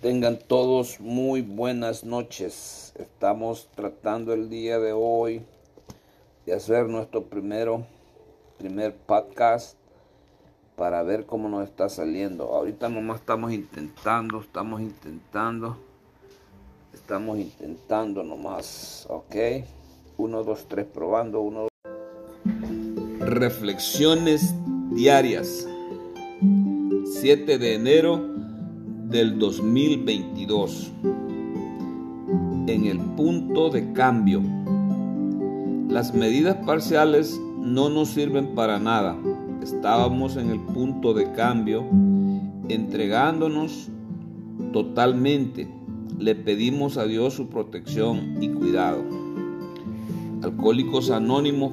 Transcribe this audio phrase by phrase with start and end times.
[0.00, 2.92] Tengan todos muy buenas noches.
[2.98, 5.42] Estamos tratando el día de hoy
[6.44, 7.86] de hacer nuestro primero,
[8.58, 9.78] primer podcast
[10.76, 12.44] para ver cómo nos está saliendo.
[12.52, 15.78] Ahorita nomás estamos intentando, estamos intentando,
[16.92, 19.34] estamos intentando nomás, ¿ok?
[20.18, 21.68] Uno, dos, tres, probando, uno,
[23.20, 24.54] Reflexiones
[24.90, 25.66] diarias.
[27.18, 28.45] 7 de enero
[29.08, 30.92] del 2022.
[32.66, 34.42] En el punto de cambio.
[35.88, 39.16] Las medidas parciales no nos sirven para nada.
[39.62, 41.84] Estábamos en el punto de cambio,
[42.68, 43.88] entregándonos
[44.72, 45.68] totalmente.
[46.18, 49.04] Le pedimos a Dios su protección y cuidado.
[50.42, 51.72] Alcohólicos Anónimos,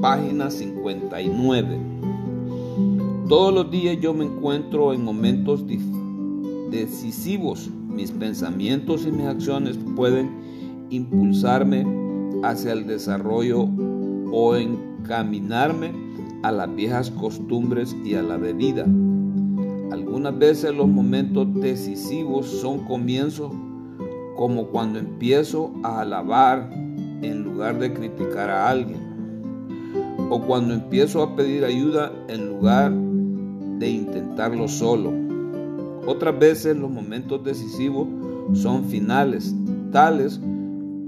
[0.00, 1.78] página 59.
[3.28, 5.66] Todos los días yo me encuentro en momentos
[6.70, 7.70] decisivos.
[7.88, 10.30] Mis pensamientos y mis acciones pueden
[10.90, 11.86] impulsarme
[12.42, 13.68] hacia el desarrollo
[14.32, 15.92] o encaminarme
[16.42, 18.84] a las viejas costumbres y a la bebida.
[19.90, 23.52] Algunas veces los momentos decisivos son comienzos
[24.36, 26.70] como cuando empiezo a alabar
[27.22, 29.06] en lugar de criticar a alguien
[30.28, 35.25] o cuando empiezo a pedir ayuda en lugar de intentarlo solo.
[36.06, 38.06] Otras veces los momentos decisivos
[38.52, 39.54] son finales,
[39.90, 40.40] tales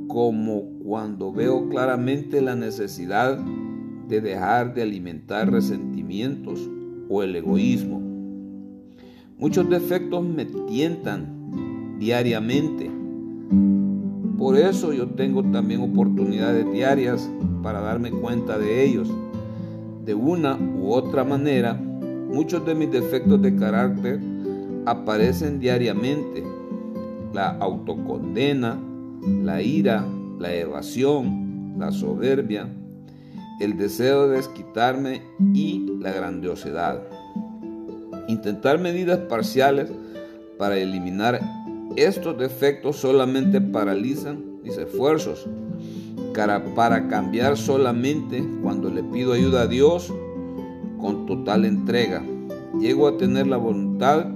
[0.09, 3.39] como cuando veo claramente la necesidad
[4.09, 6.69] de dejar de alimentar resentimientos
[7.09, 8.01] o el egoísmo.
[9.39, 12.91] Muchos defectos me tientan diariamente.
[14.37, 17.31] Por eso yo tengo también oportunidades diarias
[17.63, 19.09] para darme cuenta de ellos.
[20.05, 21.79] De una u otra manera,
[22.29, 24.21] Muchos de mis defectos de carácter
[24.87, 26.45] aparecen diariamente.
[27.33, 28.81] La autocondena,
[29.43, 30.05] la ira,
[30.39, 32.69] la evasión, la soberbia,
[33.61, 37.03] el deseo de desquitarme y la grandiosidad.
[38.29, 39.91] Intentar medidas parciales
[40.59, 41.41] para eliminar
[41.97, 45.47] estos defectos solamente paralizan mis esfuerzos.
[46.77, 50.15] Para cambiar solamente cuando le pido ayuda a Dios
[51.01, 52.23] con total entrega.
[52.81, 54.27] Llego a tener la voluntad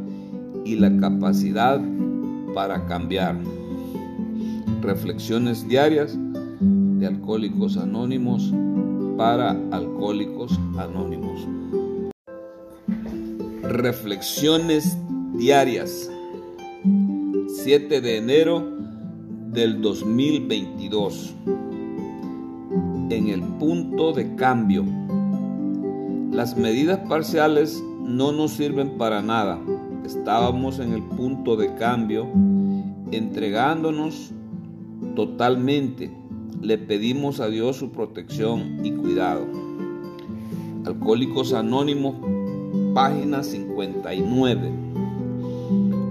[0.65, 1.81] y la capacidad
[2.55, 3.37] para cambiar.
[4.81, 6.17] Reflexiones diarias
[6.61, 8.53] de Alcohólicos Anónimos
[9.17, 11.47] para Alcohólicos Anónimos.
[13.63, 14.97] Reflexiones
[15.35, 16.11] diarias.
[17.65, 18.67] 7 de enero
[19.53, 21.35] del 2022.
[23.11, 24.85] En el punto de cambio
[26.33, 29.61] las medidas parciales no nos sirven para nada.
[30.05, 32.27] Estábamos en el punto de cambio,
[33.13, 34.33] entregándonos
[35.15, 36.11] totalmente.
[36.61, 39.47] Le pedimos a Dios su protección y cuidado.
[40.85, 42.17] Alcohólicos Anónimos,
[42.95, 44.71] página 59.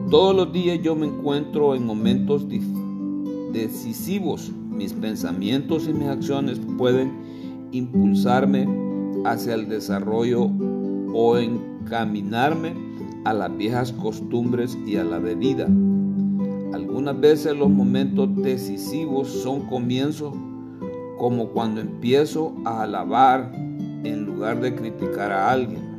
[0.10, 2.46] Todos los días yo me encuentro en momentos
[3.52, 4.52] decisivos.
[4.70, 7.12] Mis pensamientos y mis acciones pueden
[7.74, 8.68] impulsarme
[9.26, 10.50] hacia el desarrollo
[11.14, 12.91] o encaminarme
[13.26, 15.66] a las viejas costumbres y a la bebida.
[16.74, 20.34] Algunas veces los momentos decisivos son comienzos
[21.18, 23.52] como cuando empiezo a alabar
[24.04, 25.92] en lugar de criticar a alguien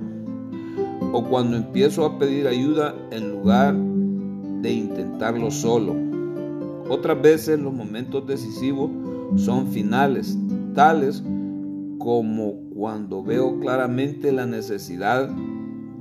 [1.12, 3.76] o cuando empiezo a pedir ayuda en lugar
[4.62, 5.94] de intentarlo solo.
[6.88, 8.90] Otras veces los momentos decisivos
[9.36, 10.36] son finales,
[10.74, 11.22] tales
[11.98, 15.30] como cuando veo claramente la necesidad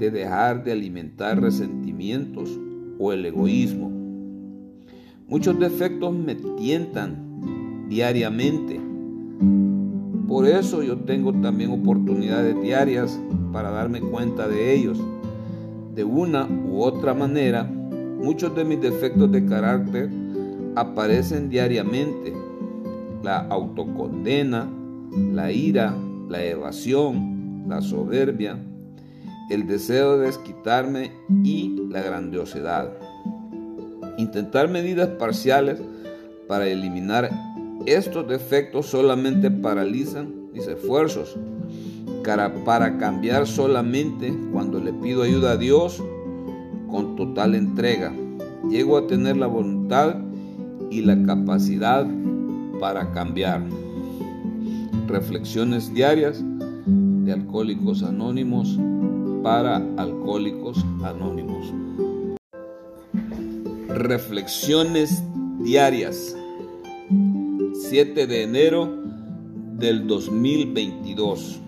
[0.02, 2.60] de dejar de alimentar resentimientos
[2.98, 3.92] o el egoísmo.
[5.28, 8.82] Muchos defectos me tientan diariamente.
[10.28, 13.20] Por eso yo tengo también oportunidades diarias
[13.54, 15.00] para darme cuenta de ellos.
[15.94, 20.10] De una u otra manera, muchos de mis defectos de carácter
[20.76, 22.34] aparecen diariamente.
[23.22, 24.68] La autocondena,
[25.32, 25.94] la ira,
[26.28, 28.58] la evasión, la soberbia,
[29.52, 31.12] el deseo de desquitarme
[31.44, 32.90] y la grandiosidad.
[34.18, 35.82] Intentar medidas parciales
[36.48, 37.30] para eliminar
[37.86, 41.38] estos defectos solamente paralizan mis esfuerzos.
[42.66, 46.02] Para cambiar solamente cuando le pido ayuda a Dios
[46.90, 48.14] con total entrega.
[48.70, 50.18] Llego a tener la voluntad
[50.90, 52.06] y la capacidad
[52.80, 53.64] para cambiar.
[55.08, 56.42] Reflexiones diarias
[56.86, 58.78] de Alcohólicos Anónimos
[59.44, 61.74] para Alcohólicos Anónimos.
[63.88, 65.24] Reflexiones
[65.60, 66.36] diarias.
[67.74, 68.90] 7 de enero
[69.78, 71.60] del 2022.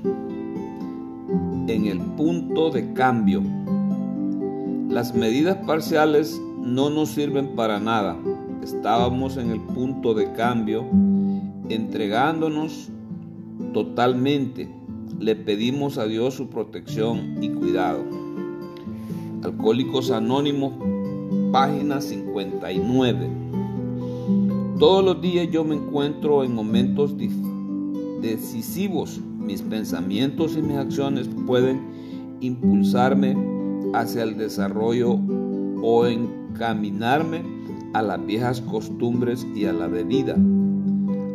[1.68, 3.42] En el punto de cambio.
[4.90, 8.18] Las medidas parciales no nos sirven para nada.
[8.64, 10.86] Estábamos en el punto de cambio,
[11.69, 12.90] entregándonos
[13.74, 14.82] totalmente.
[15.24, 18.04] Le pedimos a Dios su protección y cuidado.
[19.42, 20.74] Alcohólicos Anónimos
[21.54, 23.30] página 59.
[24.80, 27.16] Todos los días yo me encuentro en momentos
[28.22, 29.22] decisivos.
[29.40, 31.80] Mis pensamientos y mis acciones pueden
[32.42, 33.38] impulsarme
[33.94, 35.14] hacia el desarrollo
[35.81, 37.44] o encaminarme
[37.94, 40.36] a las viejas costumbres y a la bebida.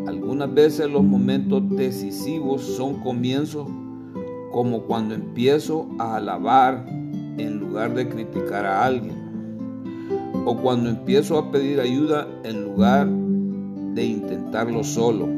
[0.09, 3.69] Algunas veces los momentos decisivos son comienzos
[4.53, 6.87] como cuando empiezo a alabar
[7.37, 9.13] en lugar de criticar a alguien
[10.47, 15.29] o cuando empiezo a pedir ayuda en lugar de intentarlo solo.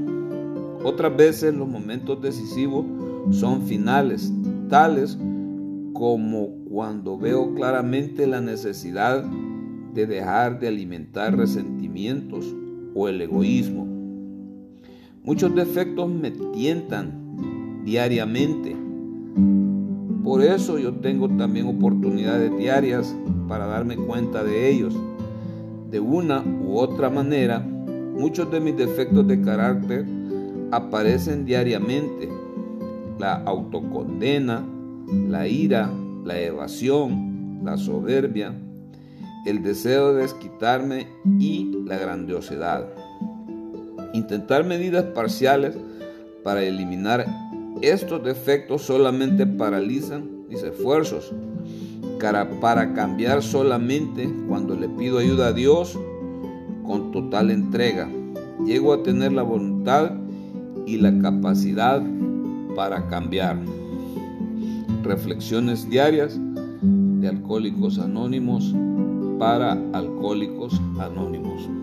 [0.84, 2.86] Otras veces los momentos decisivos
[3.32, 4.32] son finales,
[4.68, 5.18] tales
[5.94, 9.24] como cuando veo claramente la necesidad
[9.94, 12.54] de dejar de alimentar resentimientos
[12.94, 13.89] o el egoísmo.
[15.30, 18.74] Muchos defectos me tientan diariamente.
[20.24, 23.14] Por eso yo tengo también oportunidades diarias
[23.46, 24.92] para darme cuenta de ellos.
[25.88, 30.04] De una u otra manera, muchos de mis defectos de carácter
[30.72, 32.28] aparecen diariamente.
[33.20, 34.66] La autocondena,
[35.28, 35.88] la ira,
[36.24, 38.52] la evasión, la soberbia,
[39.46, 41.06] el deseo de desquitarme
[41.38, 42.99] y la grandiosidad.
[44.12, 45.76] Intentar medidas parciales
[46.42, 47.26] para eliminar
[47.82, 51.32] estos defectos solamente paralizan mis esfuerzos
[52.60, 55.98] para cambiar solamente cuando le pido ayuda a Dios
[56.84, 58.08] con total entrega.
[58.66, 60.12] Llego a tener la voluntad
[60.86, 62.02] y la capacidad
[62.76, 63.58] para cambiar.
[65.02, 66.38] Reflexiones diarias
[66.82, 68.74] de Alcohólicos Anónimos
[69.38, 71.79] para Alcohólicos Anónimos.